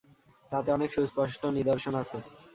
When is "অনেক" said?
0.71-0.89